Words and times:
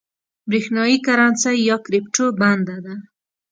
برېښنايي 0.49 0.97
کرنسۍ 1.05 1.55
یا 1.69 1.75
کريپټو 1.85 2.25
بنده 2.39 2.77
ده 2.85 2.95